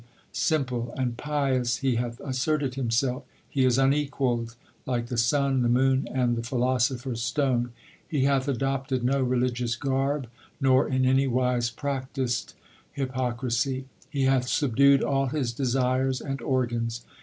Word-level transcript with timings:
LIFE 0.01 0.09
OF 0.09 0.15
GURU 0.15 0.23
ARJAN 0.23 0.33
33 0.33 0.43
Simple 0.47 1.03
and 1.03 1.17
pious 1.17 1.77
he 1.77 1.95
hath 1.97 2.19
asserted 2.21 2.73
himself; 2.73 3.23
he 3.47 3.65
is 3.65 3.77
un 3.77 3.93
equalled 3.93 4.55
like 4.87 5.05
the 5.05 5.17
sun, 5.19 5.61
the 5.61 5.69
moon, 5.69 6.07
and 6.11 6.35
the 6.35 6.41
philosopher 6.41 7.11
s 7.11 7.21
stone. 7.21 7.71
He 8.07 8.23
hath 8.23 8.47
adopted 8.47 9.03
no 9.03 9.21
religious 9.21 9.75
garb 9.75 10.25
nor 10.59 10.89
in 10.89 11.05
any 11.05 11.27
wise 11.27 11.69
practised 11.69 12.55
hypocrisy; 12.91 13.85
he 14.09 14.23
hath 14.23 14.47
subdued 14.47 15.03
all 15.03 15.27
his 15.27 15.53
desires 15.53 16.19
and 16.19 16.41
organs. 16.41 17.05